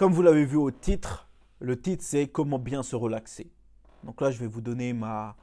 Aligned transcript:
Comme 0.00 0.14
vous 0.14 0.22
l'avez 0.22 0.46
vu 0.46 0.56
au 0.56 0.70
titre, 0.70 1.28
le 1.58 1.78
titre 1.78 2.02
c'est 2.02 2.26
Comment 2.26 2.58
bien 2.58 2.82
se 2.82 2.96
relaxer. 2.96 3.52
Donc 4.02 4.22
là, 4.22 4.30
je 4.30 4.38
vais 4.38 4.46
vous 4.46 4.62
donner 4.62 4.94
ma 4.94 5.36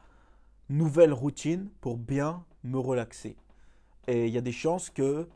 nouvelle 0.68 1.14
routine 1.14 1.70
pour 1.80 1.96
bien 1.96 2.44
me 2.64 2.80
relaxer. 2.80 3.38
Et 4.08 4.26
il 4.26 4.34
y 4.34 4.38
a 4.40 4.42
des 4.42 4.52
chances 4.52 4.90
que 4.90 5.30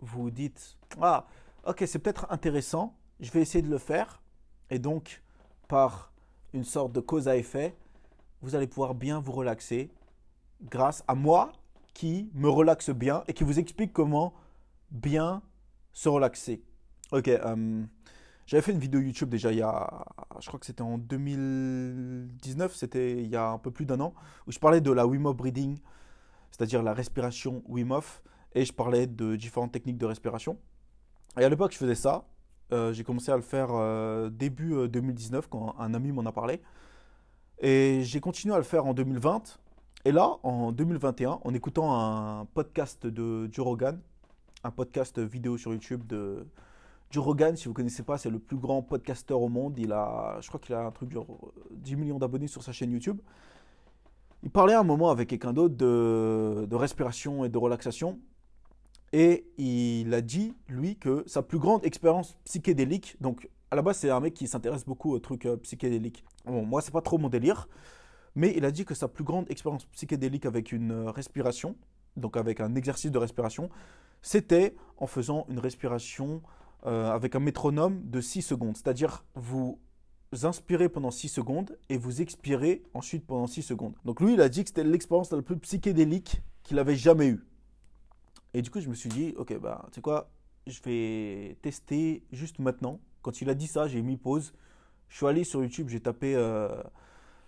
vous 0.00 0.30
dites 0.30 0.78
Ah, 0.98 1.26
ok, 1.66 1.84
c'est 1.86 1.98
peut-être 1.98 2.26
intéressant, 2.30 2.96
je 3.20 3.30
vais 3.32 3.42
essayer 3.42 3.60
de 3.60 3.68
le 3.68 3.76
faire. 3.76 4.22
Et 4.70 4.78
donc, 4.78 5.22
par 5.68 6.10
une 6.54 6.64
sorte 6.64 6.92
de 6.92 7.00
cause 7.00 7.28
à 7.28 7.36
effet, 7.36 7.76
vous 8.40 8.54
allez 8.54 8.66
pouvoir 8.66 8.94
bien 8.94 9.20
vous 9.20 9.32
relaxer 9.32 9.90
grâce 10.62 11.04
à 11.06 11.14
moi 11.14 11.52
qui 11.92 12.30
me 12.32 12.48
relaxe 12.48 12.88
bien 12.88 13.24
et 13.28 13.34
qui 13.34 13.44
vous 13.44 13.58
explique 13.58 13.92
comment 13.92 14.32
bien 14.90 15.42
se 15.92 16.08
relaxer. 16.08 16.62
Ok, 17.12 17.28
euh, 17.28 17.84
j'avais 18.46 18.62
fait 18.62 18.72
une 18.72 18.78
vidéo 18.78 19.00
YouTube 19.00 19.28
déjà 19.28 19.52
il 19.52 19.58
y 19.58 19.62
a, 19.62 20.04
je 20.40 20.46
crois 20.48 20.60
que 20.60 20.66
c'était 20.66 20.82
en 20.82 20.98
2019, 20.98 22.74
c'était 22.74 23.22
il 23.22 23.28
y 23.28 23.36
a 23.36 23.50
un 23.50 23.58
peu 23.58 23.70
plus 23.70 23.86
d'un 23.86 24.00
an, 24.00 24.14
où 24.46 24.52
je 24.52 24.58
parlais 24.58 24.80
de 24.80 24.90
la 24.90 25.06
Wim 25.06 25.26
Hof 25.26 25.36
Breathing, 25.36 25.78
c'est-à-dire 26.50 26.82
la 26.82 26.94
respiration 26.94 27.62
Wim 27.66 27.90
Hof, 27.90 28.22
et 28.54 28.64
je 28.64 28.72
parlais 28.72 29.06
de 29.06 29.36
différentes 29.36 29.72
techniques 29.72 29.98
de 29.98 30.06
respiration. 30.06 30.58
Et 31.38 31.44
à 31.44 31.48
l'époque, 31.48 31.72
je 31.72 31.78
faisais 31.78 31.96
ça. 31.96 32.24
Euh, 32.72 32.92
j'ai 32.92 33.02
commencé 33.02 33.32
à 33.32 33.36
le 33.36 33.42
faire 33.42 33.68
euh, 33.72 34.30
début 34.30 34.88
2019 34.88 35.48
quand 35.48 35.74
un 35.78 35.92
ami 35.92 36.12
m'en 36.12 36.24
a 36.24 36.32
parlé. 36.32 36.60
Et 37.58 38.00
j'ai 38.02 38.20
continué 38.20 38.54
à 38.54 38.58
le 38.58 38.64
faire 38.64 38.86
en 38.86 38.94
2020 38.94 39.58
et 40.06 40.12
là, 40.12 40.36
en 40.42 40.70
2021, 40.70 41.40
en 41.42 41.54
écoutant 41.54 41.98
un 41.98 42.44
podcast 42.44 43.06
de 43.06 43.48
Joe 43.50 43.78
un 44.62 44.70
podcast 44.70 45.18
vidéo 45.18 45.56
sur 45.56 45.72
YouTube 45.72 46.06
de 46.06 46.46
Joe 47.14 47.24
Rogan, 47.24 47.56
si 47.56 47.66
vous 47.66 47.70
ne 47.70 47.76
connaissez 47.76 48.02
pas, 48.02 48.18
c'est 48.18 48.28
le 48.28 48.40
plus 48.40 48.56
grand 48.56 48.82
podcasteur 48.82 49.40
au 49.40 49.48
monde. 49.48 49.78
Il 49.78 49.92
a, 49.92 50.36
je 50.40 50.48
crois 50.48 50.58
qu'il 50.58 50.74
a 50.74 50.84
un 50.84 50.90
truc 50.90 51.12
genre 51.12 51.52
10 51.70 51.94
millions 51.94 52.18
d'abonnés 52.18 52.48
sur 52.48 52.64
sa 52.64 52.72
chaîne 52.72 52.90
YouTube. 52.90 53.20
Il 54.42 54.50
parlait 54.50 54.74
un 54.74 54.82
moment 54.82 55.10
avec 55.10 55.28
quelqu'un 55.28 55.52
d'autre 55.52 55.76
de, 55.76 56.74
respiration 56.74 57.44
et 57.44 57.48
de 57.48 57.56
relaxation. 57.56 58.18
Et 59.12 59.46
il 59.58 60.12
a 60.12 60.22
dit, 60.22 60.56
lui, 60.66 60.96
que 60.96 61.22
sa 61.28 61.42
plus 61.42 61.60
grande 61.60 61.86
expérience 61.86 62.36
psychédélique, 62.46 63.16
donc 63.20 63.48
à 63.70 63.76
la 63.76 63.82
base, 63.82 63.98
c'est 63.98 64.10
un 64.10 64.18
mec 64.18 64.34
qui 64.34 64.48
s'intéresse 64.48 64.84
beaucoup 64.84 65.12
aux 65.12 65.20
trucs 65.20 65.46
euh, 65.46 65.56
psychédéliques. 65.58 66.24
Bon, 66.46 66.66
moi, 66.66 66.82
c'est 66.82 66.90
pas 66.90 67.00
trop 67.00 67.18
mon 67.18 67.28
délire. 67.28 67.68
Mais 68.34 68.52
il 68.56 68.64
a 68.64 68.72
dit 68.72 68.84
que 68.84 68.94
sa 68.96 69.06
plus 69.06 69.22
grande 69.22 69.48
expérience 69.52 69.84
psychédélique 69.84 70.46
avec 70.46 70.72
une 70.72 70.90
euh, 70.90 71.10
respiration, 71.12 71.76
donc 72.16 72.36
avec 72.36 72.58
un 72.58 72.74
exercice 72.74 73.12
de 73.12 73.18
respiration, 73.18 73.70
c'était 74.20 74.74
en 74.96 75.06
faisant 75.06 75.46
une 75.48 75.60
respiration 75.60 76.42
euh, 76.86 77.10
avec 77.10 77.34
un 77.34 77.40
métronome 77.40 78.00
de 78.04 78.20
6 78.20 78.42
secondes. 78.42 78.76
C'est-à-dire, 78.76 79.24
vous 79.34 79.78
inspirez 80.42 80.88
pendant 80.88 81.10
6 81.10 81.28
secondes 81.28 81.78
et 81.88 81.96
vous 81.96 82.20
expirez 82.20 82.82
ensuite 82.94 83.26
pendant 83.26 83.46
6 83.46 83.62
secondes. 83.62 83.94
Donc 84.04 84.20
lui, 84.20 84.34
il 84.34 84.40
a 84.40 84.48
dit 84.48 84.62
que 84.64 84.68
c'était 84.70 84.84
l'expérience 84.84 85.30
la 85.32 85.42
plus 85.42 85.58
psychédélique 85.58 86.42
qu'il 86.62 86.78
avait 86.78 86.96
jamais 86.96 87.28
eue. 87.28 87.46
Et 88.52 88.62
du 88.62 88.70
coup, 88.70 88.80
je 88.80 88.88
me 88.88 88.94
suis 88.94 89.08
dit, 89.08 89.34
ok, 89.36 89.58
bah, 89.58 89.84
tu 89.88 89.96
sais 89.96 90.00
quoi, 90.00 90.30
je 90.66 90.80
vais 90.82 91.56
tester 91.62 92.24
juste 92.32 92.58
maintenant. 92.58 93.00
Quand 93.22 93.40
il 93.40 93.50
a 93.50 93.54
dit 93.54 93.66
ça, 93.66 93.86
j'ai 93.86 94.02
mis 94.02 94.16
pause. 94.16 94.52
Je 95.08 95.16
suis 95.16 95.26
allé 95.26 95.44
sur 95.44 95.62
YouTube, 95.62 95.88
j'ai 95.88 96.00
tapé 96.00 96.34
euh, 96.34 96.82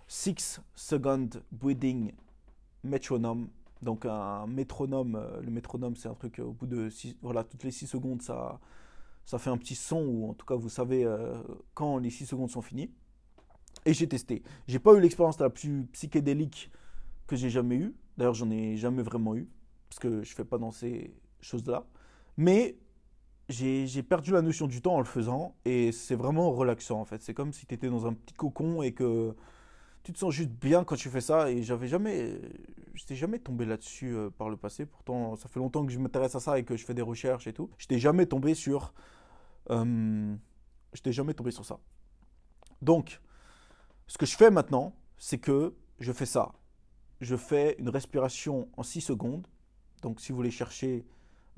6 0.09 0.61
second 0.75 1.29
breathing 1.53 2.13
metronome. 2.85 3.49
Donc 3.83 4.07
un 4.07 4.47
métronome, 4.47 5.17
euh, 5.17 5.41
le 5.43 5.51
métronome 5.51 5.97
c'est 5.97 6.09
un 6.09 6.15
truc 6.15 6.39
euh, 6.39 6.45
au 6.45 6.53
bout 6.53 6.67
de 6.67 6.89
voilà, 7.23 7.45
toutes 7.45 7.63
les 7.63 7.71
6 7.71 7.87
secondes 7.87 8.23
ça, 8.23 8.59
ça 9.27 9.39
fait 9.39 9.51
un 9.51 9.59
petit 9.59 9.75
son 9.75 9.99
ou 9.99 10.31
en 10.31 10.35
tout 10.35 10.47
cas 10.47 10.55
vous 10.55 10.69
savez 10.69 11.05
euh, 11.05 11.35
quand 11.75 11.99
les 11.99 12.11
6 12.11 12.27
secondes 12.27 12.51
sont 12.51 12.63
finies. 12.63 12.91
Et 13.85 13.93
j'ai 13.93 14.09
testé. 14.09 14.43
J'ai 14.67 14.79
pas 14.79 14.95
eu 14.95 15.01
l'expérience 15.01 15.39
la 15.39 15.51
plus 15.51 15.87
psychédélique 15.93 16.71
que 17.27 17.37
j'ai 17.37 17.51
jamais 17.51 17.77
eue. 17.77 17.95
D'ailleurs 18.17 18.35
j'en 18.35 18.51
ai 18.51 18.77
jamais 18.77 19.03
vraiment 19.03 19.37
eu 19.37 19.49
parce 19.89 19.99
que 19.99 20.23
je 20.23 20.35
fais 20.35 20.45
pas 20.45 20.59
dans 20.59 20.71
ces 20.71 21.15
choses-là. 21.41 21.87
Mais 22.37 22.77
j'ai 23.49 24.03
perdu 24.03 24.33
la 24.33 24.43
notion 24.43 24.67
du 24.67 24.81
temps 24.81 24.95
en 24.95 24.99
le 24.99 25.05
faisant 25.05 25.55
et 25.65 25.93
c'est 25.93 26.17
vraiment 26.17 26.51
relaxant 26.53 27.01
en 27.01 27.05
fait. 27.05 27.21
C'est 27.23 27.35
comme 27.35 27.53
si 27.53 27.67
tu 27.67 27.75
étais 27.75 27.89
dans 27.89 28.07
un 28.07 28.13
petit 28.15 28.35
cocon 28.35 28.83
et 28.83 28.93
que 28.93 29.35
tu 30.07 30.13
te 30.13 30.19
sens 30.19 30.33
juste 30.33 30.51
bien 30.51 30.85
quand 30.85 30.95
tu 30.95 31.11
fais 31.11 31.21
ça 31.21 31.51
et 31.51 31.65
j'avais 31.65 31.89
jamais 31.89 32.41
j'étais 32.95 33.17
jamais 33.17 33.41
tombé 33.41 33.65
là-dessus 33.65 34.15
euh, 34.15 34.31
par 34.31 34.49
le 34.49 34.57
passé 34.57 34.87
pourtant 34.87 35.35
ça 35.35 35.49
fait 35.49 35.59
longtemps 35.59 35.85
que 35.85 35.91
je 35.91 35.99
m'intéresse 35.99 36.37
à 36.37 36.41
ça 36.41 36.61
et 36.61 36.65
que 36.65 36.77
je 36.77 36.85
fais 36.85 36.95
des 36.95 37.03
recherches 37.03 37.49
et 37.49 37.53
tout 37.53 37.71
j'étais 37.77 37.99
jamais 37.99 38.25
tombé 38.25 38.55
sur 38.55 38.95
euh, 39.71 40.37
j'étais 40.93 41.13
jamais 41.13 41.35
tombé 41.35 41.51
sur 41.51 41.65
ça. 41.65 41.79
Donc 42.83 43.21
ce 44.07 44.19
que 44.19 44.27
je 44.27 44.37
fais 44.37 44.51
maintenant 44.51 44.95
c'est 45.19 45.39
que 45.39 45.75
je 45.99 46.13
fais 46.13 46.27
ça. 46.27 46.53
Je 47.21 47.37
fais 47.37 47.77
une 47.79 47.89
respiration 47.89 48.69
en 48.77 48.83
6 48.83 49.01
secondes. 49.01 49.47
Donc 50.03 50.21
si 50.21 50.33
vous 50.33 50.37
voulez 50.37 50.51
chercher 50.51 51.07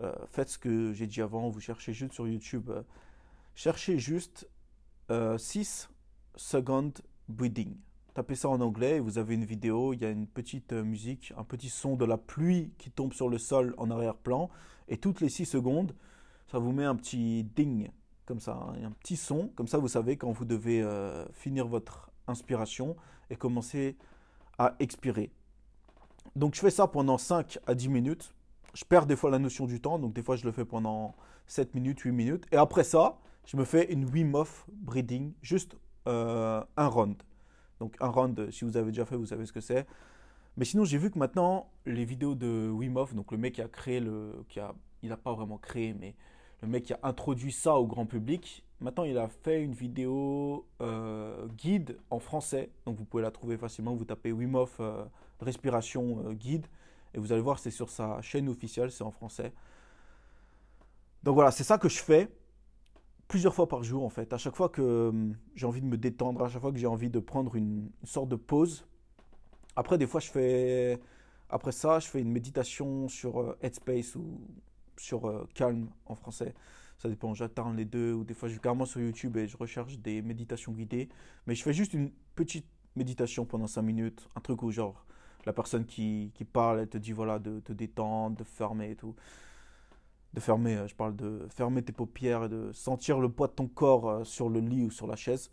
euh, 0.00 0.14
faites 0.30 0.50
ce 0.50 0.58
que 0.58 0.92
j'ai 0.92 1.06
dit 1.06 1.20
avant 1.20 1.48
vous 1.48 1.60
cherchez 1.60 1.92
juste 1.92 2.12
sur 2.12 2.28
YouTube 2.28 2.70
cherchez 3.54 3.98
juste 3.98 4.48
6 5.10 5.88
secondes 6.36 7.00
breathing. 7.28 7.76
Tapez 8.18 8.34
ça 8.34 8.48
en 8.48 8.60
anglais 8.60 8.98
vous 8.98 9.18
avez 9.18 9.34
une 9.34 9.44
vidéo, 9.44 9.92
il 9.92 10.00
y 10.00 10.04
a 10.04 10.10
une 10.10 10.26
petite 10.26 10.72
euh, 10.72 10.82
musique, 10.82 11.32
un 11.36 11.44
petit 11.44 11.68
son 11.68 11.94
de 11.94 12.04
la 12.04 12.18
pluie 12.18 12.72
qui 12.76 12.90
tombe 12.90 13.12
sur 13.12 13.28
le 13.28 13.38
sol 13.38 13.74
en 13.78 13.92
arrière-plan. 13.92 14.50
Et 14.88 14.96
toutes 14.96 15.20
les 15.20 15.28
6 15.28 15.44
secondes, 15.44 15.94
ça 16.50 16.58
vous 16.58 16.72
met 16.72 16.84
un 16.84 16.96
petit 16.96 17.44
ding, 17.44 17.90
comme 18.26 18.40
ça, 18.40 18.54
hein, 18.54 18.74
un 18.84 18.90
petit 18.90 19.16
son. 19.16 19.48
Comme 19.54 19.68
ça, 19.68 19.78
vous 19.78 19.88
savez 19.88 20.16
quand 20.16 20.32
vous 20.32 20.44
devez 20.44 20.82
euh, 20.82 21.26
finir 21.32 21.66
votre 21.66 22.10
inspiration 22.26 22.96
et 23.30 23.36
commencer 23.36 23.96
à 24.58 24.74
expirer. 24.80 25.30
Donc 26.36 26.54
je 26.54 26.60
fais 26.60 26.70
ça 26.70 26.86
pendant 26.86 27.18
5 27.18 27.58
à 27.66 27.74
10 27.74 27.88
minutes. 27.88 28.34
Je 28.74 28.84
perds 28.84 29.06
des 29.06 29.16
fois 29.16 29.30
la 29.30 29.38
notion 29.38 29.66
du 29.66 29.80
temps, 29.80 29.98
donc 29.98 30.12
des 30.14 30.22
fois 30.22 30.36
je 30.36 30.44
le 30.44 30.52
fais 30.52 30.64
pendant 30.64 31.14
7 31.46 31.74
minutes, 31.74 32.00
8 32.00 32.12
minutes. 32.12 32.46
Et 32.52 32.56
après 32.56 32.84
ça, 32.84 33.18
je 33.46 33.56
me 33.56 33.64
fais 33.64 33.92
une 33.92 34.04
Wim 34.04 34.34
Hof 34.34 34.66
breathing, 34.72 35.32
juste 35.42 35.76
euh, 36.06 36.62
un 36.76 36.86
round. 36.86 37.22
Donc 37.80 37.96
un 38.00 38.08
round, 38.08 38.50
si 38.50 38.64
vous 38.64 38.76
avez 38.76 38.90
déjà 38.90 39.04
fait, 39.04 39.16
vous 39.16 39.26
savez 39.26 39.46
ce 39.46 39.52
que 39.52 39.60
c'est. 39.60 39.86
Mais 40.56 40.64
sinon, 40.64 40.84
j'ai 40.84 40.98
vu 40.98 41.10
que 41.10 41.18
maintenant, 41.18 41.70
les 41.86 42.04
vidéos 42.04 42.34
de 42.34 42.68
Wim 42.68 42.96
Hof, 42.96 43.14
donc 43.14 43.30
le 43.32 43.38
mec 43.38 43.54
qui 43.54 43.62
a 43.62 43.68
créé 43.68 44.00
le... 44.00 44.44
Qui 44.48 44.60
a, 44.60 44.74
il 45.02 45.08
n'a 45.10 45.16
pas 45.16 45.32
vraiment 45.32 45.58
créé, 45.58 45.94
mais 45.94 46.16
le 46.62 46.68
mec 46.68 46.90
a 46.90 46.98
introduit 47.02 47.52
ça 47.52 47.76
au 47.76 47.86
grand 47.86 48.06
public, 48.06 48.64
maintenant 48.80 49.04
il 49.04 49.16
a 49.16 49.28
fait 49.28 49.62
une 49.62 49.74
vidéo 49.74 50.66
euh, 50.80 51.46
guide 51.56 51.98
en 52.10 52.18
français. 52.18 52.70
Donc 52.84 52.96
vous 52.96 53.04
pouvez 53.04 53.22
la 53.22 53.30
trouver 53.30 53.56
facilement. 53.56 53.94
Vous 53.94 54.04
tapez 54.04 54.32
Wim 54.32 54.56
euh, 54.80 55.04
respiration 55.40 56.24
euh, 56.26 56.32
guide. 56.32 56.66
Et 57.14 57.18
vous 57.18 57.32
allez 57.32 57.40
voir, 57.40 57.58
c'est 57.58 57.70
sur 57.70 57.90
sa 57.90 58.20
chaîne 58.20 58.48
officielle, 58.48 58.90
c'est 58.90 59.04
en 59.04 59.10
français. 59.10 59.52
Donc 61.22 61.34
voilà, 61.34 61.50
c'est 61.50 61.64
ça 61.64 61.78
que 61.78 61.88
je 61.88 61.98
fais 61.98 62.28
plusieurs 63.28 63.54
fois 63.54 63.68
par 63.68 63.82
jour 63.82 64.04
en 64.04 64.08
fait. 64.08 64.32
À 64.32 64.38
chaque 64.38 64.56
fois 64.56 64.68
que 64.68 65.08
hum, 65.08 65.36
j'ai 65.54 65.66
envie 65.66 65.80
de 65.80 65.86
me 65.86 65.96
détendre, 65.96 66.42
à 66.42 66.48
chaque 66.48 66.60
fois 66.60 66.72
que 66.72 66.78
j'ai 66.78 66.86
envie 66.86 67.10
de 67.10 67.20
prendre 67.20 67.54
une, 67.54 67.90
sorte 68.04 68.28
de 68.28 68.36
pause. 68.36 68.84
Après, 69.76 69.96
des 69.96 70.06
fois, 70.08 70.20
je 70.20 70.28
fais. 70.30 71.00
Après 71.50 71.72
ça, 71.72 72.00
je 72.00 72.08
fais 72.08 72.20
une 72.20 72.32
méditation 72.32 73.08
sur 73.08 73.56
Headspace 73.62 74.16
ou 74.16 74.40
sur 75.00 75.26
euh, 75.26 75.46
Calm 75.54 75.88
en 76.06 76.14
français. 76.14 76.54
Ça 76.98 77.08
dépend, 77.08 77.34
j'atteins 77.34 77.72
les 77.74 77.84
deux. 77.84 78.12
Ou 78.12 78.24
des 78.24 78.34
fois, 78.34 78.48
je 78.48 78.54
vais 78.54 78.60
carrément 78.60 78.86
sur 78.86 79.00
YouTube 79.00 79.36
et 79.36 79.46
je 79.46 79.56
recherche 79.56 79.98
des 79.98 80.22
méditations 80.22 80.72
guidées. 80.72 81.08
Mais 81.46 81.54
je 81.54 81.62
fais 81.62 81.72
juste 81.72 81.94
une 81.94 82.10
petite 82.34 82.66
méditation 82.96 83.44
pendant 83.44 83.66
5 83.66 83.82
minutes. 83.82 84.28
Un 84.34 84.40
truc 84.40 84.62
où, 84.62 84.70
genre, 84.70 85.06
la 85.46 85.52
personne 85.52 85.86
qui, 85.86 86.32
qui 86.34 86.44
parle, 86.44 86.80
elle 86.80 86.88
te 86.88 86.98
dit 86.98 87.12
voilà, 87.12 87.38
de 87.38 87.60
te 87.60 87.72
détendre, 87.72 88.36
de 88.36 88.44
fermer 88.44 88.90
et 88.90 88.96
tout 88.96 89.14
de 90.34 90.40
fermer, 90.40 90.76
euh, 90.76 90.86
je 90.86 90.94
parle 90.94 91.16
de 91.16 91.46
fermer 91.50 91.82
tes 91.82 91.92
paupières 91.92 92.44
et 92.44 92.48
de 92.48 92.70
sentir 92.72 93.18
le 93.18 93.28
poids 93.28 93.48
de 93.48 93.52
ton 93.52 93.66
corps 93.66 94.08
euh, 94.08 94.24
sur 94.24 94.48
le 94.48 94.60
lit 94.60 94.84
ou 94.84 94.90
sur 94.90 95.06
la 95.06 95.16
chaise. 95.16 95.50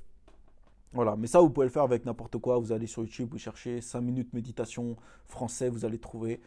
Voilà, 0.94 1.16
mais 1.16 1.28
ça 1.28 1.42
vous 1.42 1.50
pouvez 1.50 1.66
le 1.66 1.72
faire 1.72 1.84
avec 1.84 2.06
n'importe 2.06 2.38
quoi. 2.38 2.58
Vous 2.58 2.72
allez 2.72 2.88
sur 2.88 3.04
YouTube, 3.04 3.30
vous 3.32 3.38
cherchez 3.38 3.82
5 3.82 4.02
minutes 4.02 4.34
méditation 4.34 4.96
français, 5.26 5.70
vous 5.70 5.86
allez 5.86 6.00
trouver. 6.00 6.40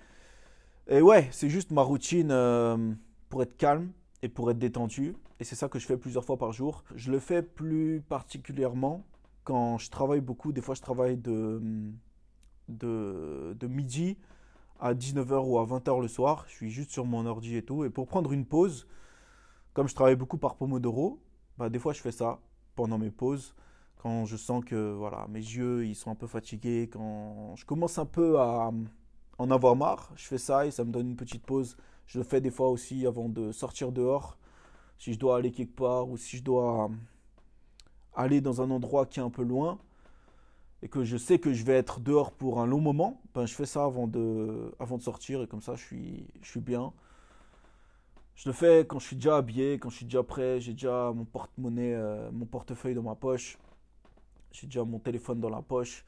Et 0.90 1.02
ouais, 1.02 1.28
c'est 1.32 1.50
juste 1.50 1.70
ma 1.70 1.82
routine 1.82 2.30
euh, 2.30 2.94
pour 3.28 3.42
être 3.42 3.58
calme 3.58 3.92
et 4.22 4.28
pour 4.30 4.50
être 4.50 4.58
détendu. 4.58 5.16
Et 5.38 5.44
c'est 5.44 5.54
ça 5.54 5.68
que 5.68 5.78
je 5.78 5.86
fais 5.86 5.98
plusieurs 5.98 6.24
fois 6.24 6.38
par 6.38 6.52
jour. 6.52 6.82
Je 6.94 7.12
le 7.12 7.18
fais 7.18 7.42
plus 7.42 8.00
particulièrement 8.08 9.04
quand 9.44 9.76
je 9.76 9.90
travaille 9.90 10.22
beaucoup. 10.22 10.50
Des 10.50 10.62
fois, 10.62 10.74
je 10.74 10.80
travaille 10.80 11.18
de, 11.18 11.60
de, 12.68 13.66
midi 13.66 14.16
à 14.80 14.94
19h 14.94 15.46
ou 15.46 15.58
à 15.58 15.66
20h 15.66 16.00
le 16.00 16.08
soir. 16.08 16.46
Je 16.48 16.54
suis 16.54 16.70
juste 16.70 16.90
sur 16.90 17.04
mon 17.04 17.26
ordi 17.26 17.56
et 17.56 17.62
tout. 17.62 17.84
Et 17.84 17.90
pour 17.90 18.06
prendre 18.06 18.32
une 18.32 18.46
pause, 18.46 18.88
comme 19.74 19.88
je 19.88 19.94
travaille 19.94 20.16
beaucoup 20.16 20.38
par 20.38 20.56
Pomodoro, 20.56 21.22
bah, 21.58 21.68
des 21.68 21.78
fois 21.78 21.92
je 21.92 22.00
fais 22.00 22.12
ça 22.12 22.40
pendant 22.74 22.96
mes 22.96 23.10
pauses. 23.10 23.54
Quand 23.98 24.24
je 24.24 24.36
sens 24.36 24.64
que 24.64 24.92
voilà, 24.92 25.26
mes 25.28 25.40
yeux 25.40 25.84
ils 25.86 25.94
sont 25.94 26.10
un 26.10 26.14
peu 26.14 26.26
fatigués, 26.26 26.88
quand 26.90 27.54
je 27.56 27.66
commence 27.66 27.98
un 27.98 28.06
peu 28.06 28.38
à 28.38 28.70
en 29.38 29.50
avoir 29.50 29.76
marre, 29.76 30.12
je 30.16 30.26
fais 30.26 30.38
ça 30.38 30.66
et 30.66 30.70
ça 30.70 30.84
me 30.84 30.92
donne 30.92 31.10
une 31.10 31.16
petite 31.16 31.44
pause. 31.44 31.76
Je 32.06 32.18
le 32.18 32.24
fais 32.24 32.40
des 32.40 32.50
fois 32.50 32.68
aussi 32.68 33.06
avant 33.06 33.28
de 33.28 33.52
sortir 33.52 33.92
dehors. 33.92 34.36
Si 34.98 35.12
je 35.12 35.18
dois 35.18 35.36
aller 35.36 35.52
quelque 35.52 35.76
part 35.76 36.08
ou 36.08 36.16
si 36.16 36.38
je 36.38 36.42
dois 36.42 36.90
aller 38.14 38.40
dans 38.40 38.60
un 38.60 38.70
endroit 38.70 39.06
qui 39.06 39.20
est 39.20 39.22
un 39.22 39.30
peu 39.30 39.44
loin 39.44 39.78
et 40.82 40.88
que 40.88 41.04
je 41.04 41.16
sais 41.16 41.38
que 41.38 41.52
je 41.52 41.64
vais 41.64 41.74
être 41.74 42.00
dehors 42.00 42.32
pour 42.32 42.60
un 42.60 42.66
long 42.66 42.80
moment, 42.80 43.20
ben 43.34 43.46
je 43.46 43.54
fais 43.54 43.66
ça 43.66 43.84
avant 43.84 44.08
de, 44.08 44.74
avant 44.80 44.96
de 44.96 45.02
sortir 45.02 45.42
et 45.42 45.46
comme 45.46 45.60
ça 45.62 45.76
je 45.76 45.84
suis, 45.84 46.26
je 46.42 46.50
suis 46.50 46.60
bien. 46.60 46.92
Je 48.34 48.48
le 48.48 48.52
fais 48.52 48.86
quand 48.88 48.98
je 48.98 49.06
suis 49.06 49.16
déjà 49.16 49.36
habillé, 49.36 49.78
quand 49.78 49.90
je 49.90 49.96
suis 49.96 50.04
déjà 50.04 50.22
prêt, 50.22 50.60
j'ai 50.60 50.72
déjà 50.72 51.12
mon 51.14 51.24
porte-monnaie, 51.24 51.94
euh, 51.94 52.30
mon 52.32 52.46
portefeuille 52.46 52.94
dans 52.94 53.02
ma 53.02 53.16
poche, 53.16 53.58
j'ai 54.52 54.66
déjà 54.66 54.84
mon 54.84 54.98
téléphone 54.98 55.40
dans 55.40 55.50
la 55.50 55.62
poche 55.62 56.04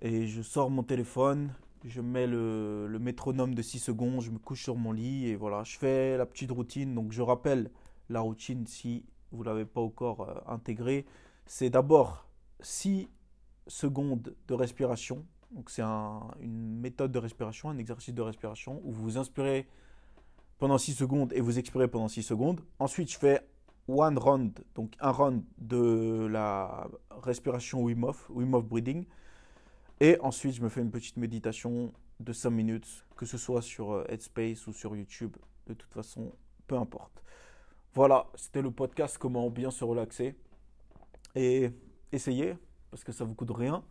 et 0.00 0.26
je 0.26 0.42
sors 0.42 0.70
mon 0.70 0.82
téléphone, 0.82 1.52
je 1.84 2.00
mets 2.00 2.26
le, 2.26 2.98
métronome 3.00 3.54
de 3.54 3.62
6 3.62 3.78
secondes, 3.78 4.20
je 4.22 4.30
me 4.30 4.38
couche 4.38 4.62
sur 4.62 4.76
mon 4.76 4.92
lit 4.92 5.26
et 5.26 5.36
voilà, 5.36 5.64
je 5.64 5.78
fais 5.78 6.16
la 6.16 6.26
petite 6.26 6.50
routine. 6.50 6.94
Donc 6.94 7.12
je 7.12 7.22
rappelle 7.22 7.70
la 8.08 8.20
routine 8.20 8.66
si 8.66 9.04
vous 9.32 9.42
ne 9.42 9.48
l'avez 9.48 9.64
pas 9.64 9.80
encore 9.80 10.22
euh, 10.22 10.34
intégrée. 10.46 11.06
C'est 11.46 11.70
d'abord 11.70 12.26
6 12.60 13.08
secondes 13.66 14.34
de 14.46 14.54
respiration. 14.54 15.24
Donc 15.50 15.70
c'est 15.70 15.82
une 15.82 16.78
méthode 16.80 17.12
de 17.12 17.18
respiration, 17.18 17.70
un 17.70 17.78
exercice 17.78 18.14
de 18.14 18.22
respiration 18.22 18.80
où 18.84 18.92
vous 18.92 19.02
vous 19.02 19.18
inspirez 19.18 19.66
pendant 20.58 20.78
6 20.78 20.94
secondes 20.94 21.32
et 21.32 21.40
vous 21.40 21.58
expirez 21.58 21.88
pendant 21.88 22.08
6 22.08 22.22
secondes. 22.22 22.60
Ensuite, 22.78 23.10
je 23.10 23.18
fais 23.18 23.40
one 23.88 24.18
round, 24.18 24.58
donc 24.74 24.94
un 25.00 25.10
round 25.10 25.42
de 25.58 26.26
la 26.26 26.88
respiration 27.22 27.82
Wim 27.82 28.04
Hof, 28.04 28.28
Wim 28.30 28.54
Hof 28.54 28.64
breathing. 28.64 29.06
Et 30.00 30.18
ensuite, 30.20 30.54
je 30.54 30.62
me 30.62 30.68
fais 30.68 30.80
une 30.80 30.90
petite 30.90 31.16
méditation 31.16 31.92
de 32.20 32.32
5 32.32 32.50
minutes, 32.50 33.04
que 33.16 33.26
ce 33.26 33.38
soit 33.38 33.62
sur 33.62 33.92
euh, 33.92 34.04
Headspace 34.08 34.66
ou 34.66 34.72
sur 34.72 34.94
YouTube. 34.96 35.36
De 35.66 35.74
toute 35.74 35.92
façon, 35.92 36.32
peu 36.66 36.76
importe. 36.76 37.22
Voilà, 37.94 38.26
c'était 38.34 38.62
le 38.62 38.70
podcast 38.70 39.18
Comment 39.18 39.50
bien 39.50 39.70
se 39.70 39.84
relaxer. 39.84 40.36
Et 41.34 41.70
essayez, 42.12 42.56
parce 42.90 43.04
que 43.04 43.12
ça 43.12 43.24
vous 43.24 43.34
coûte 43.34 43.50
rien. 43.50 43.82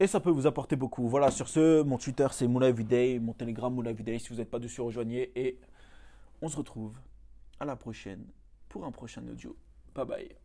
Et 0.00 0.06
ça 0.06 0.20
peut 0.20 0.30
vous 0.30 0.46
apporter 0.46 0.76
beaucoup. 0.76 1.08
Voilà, 1.08 1.30
sur 1.30 1.48
ce, 1.48 1.82
mon 1.82 1.98
Twitter 1.98 2.26
c'est 2.32 2.48
Moula 2.48 2.72
mon 3.20 3.32
Telegram 3.32 3.72
Moula. 3.72 3.92
Si 4.18 4.28
vous 4.30 4.36
n'êtes 4.36 4.50
pas 4.50 4.58
dessus, 4.58 4.80
rejoignez. 4.80 5.30
Et 5.36 5.58
on 6.42 6.48
se 6.48 6.56
retrouve 6.56 6.96
à 7.60 7.64
la 7.64 7.76
prochaine 7.76 8.24
pour 8.68 8.84
un 8.84 8.90
prochain 8.90 9.26
audio. 9.28 9.56
Bye 9.94 10.06
bye. 10.06 10.43